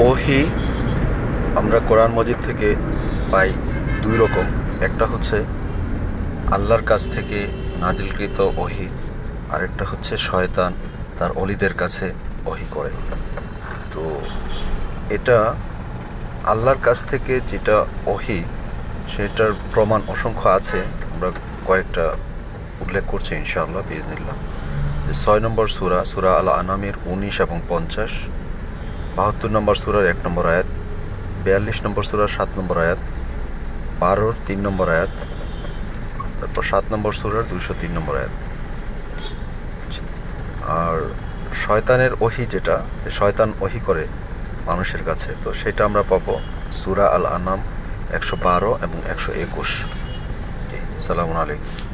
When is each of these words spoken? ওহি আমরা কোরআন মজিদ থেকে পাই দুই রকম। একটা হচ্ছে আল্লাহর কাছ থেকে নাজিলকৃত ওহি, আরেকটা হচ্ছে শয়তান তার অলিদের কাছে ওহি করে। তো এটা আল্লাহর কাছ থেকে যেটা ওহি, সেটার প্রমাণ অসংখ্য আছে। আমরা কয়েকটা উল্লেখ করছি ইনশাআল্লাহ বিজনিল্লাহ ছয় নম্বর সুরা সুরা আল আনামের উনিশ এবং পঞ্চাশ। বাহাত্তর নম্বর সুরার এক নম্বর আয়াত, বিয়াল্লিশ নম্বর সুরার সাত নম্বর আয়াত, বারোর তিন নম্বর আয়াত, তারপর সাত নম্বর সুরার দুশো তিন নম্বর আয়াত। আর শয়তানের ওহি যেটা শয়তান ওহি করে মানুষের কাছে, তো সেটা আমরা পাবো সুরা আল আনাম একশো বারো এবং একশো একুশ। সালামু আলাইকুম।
ওহি 0.00 0.46
আমরা 1.56 1.78
কোরআন 1.88 2.10
মজিদ 2.10 2.36
থেকে 2.46 2.76
পাই 3.32 3.52
দুই 4.02 4.16
রকম। 4.18 4.46
একটা 4.80 5.06
হচ্ছে 5.06 5.44
আল্লাহর 6.52 6.82
কাছ 6.82 7.10
থেকে 7.10 7.46
নাজিলকৃত 7.80 8.40
ওহি, 8.56 8.88
আরেকটা 9.50 9.84
হচ্ছে 9.84 10.16
শয়তান 10.16 10.72
তার 11.18 11.30
অলিদের 11.32 11.74
কাছে 11.74 12.12
ওহি 12.46 12.66
করে। 12.70 12.90
তো 13.94 14.20
এটা 15.10 15.54
আল্লাহর 16.44 16.78
কাছ 16.82 16.98
থেকে 17.06 17.40
যেটা 17.46 17.76
ওহি, 18.06 18.42
সেটার 19.16 19.52
প্রমাণ 19.74 20.00
অসংখ্য 20.08 20.48
আছে। 20.48 20.78
আমরা 21.14 21.30
কয়েকটা 21.66 22.04
উল্লেখ 22.80 23.04
করছি 23.08 23.34
ইনশাআল্লাহ 23.34 23.82
বিজনিল্লাহ 23.88 24.36
ছয় 25.22 25.40
নম্বর 25.40 25.66
সুরা 25.66 26.04
সুরা 26.04 26.30
আল 26.34 26.48
আনামের 26.48 26.92
উনিশ 27.06 27.40
এবং 27.40 27.60
পঞ্চাশ। 27.68 28.10
বাহাত্তর 29.18 29.50
নম্বর 29.56 29.76
সুরার 29.82 30.06
এক 30.12 30.18
নম্বর 30.26 30.44
আয়াত, 30.52 30.68
বিয়াল্লিশ 31.44 31.78
নম্বর 31.84 32.04
সুরার 32.08 32.34
সাত 32.36 32.50
নম্বর 32.58 32.76
আয়াত, 32.84 33.00
বারোর 34.02 34.34
তিন 34.46 34.58
নম্বর 34.66 34.86
আয়াত, 34.96 35.14
তারপর 36.38 36.62
সাত 36.70 36.84
নম্বর 36.92 37.12
সুরার 37.20 37.44
দুশো 37.52 37.72
তিন 37.80 37.92
নম্বর 37.96 38.14
আয়াত। 38.20 38.34
আর 40.82 40.96
শয়তানের 41.64 42.12
ওহি 42.24 42.44
যেটা 42.54 42.76
শয়তান 43.18 43.50
ওহি 43.64 43.80
করে 43.88 44.04
মানুষের 44.68 45.02
কাছে, 45.08 45.30
তো 45.42 45.48
সেটা 45.60 45.82
আমরা 45.88 46.02
পাবো 46.10 46.34
সুরা 46.80 47.06
আল 47.16 47.24
আনাম 47.36 47.60
একশো 48.16 48.34
বারো 48.46 48.70
এবং 48.84 48.98
একশো 49.12 49.30
একুশ। 49.44 49.70
সালামু 51.06 51.34
আলাইকুম। 51.42 51.87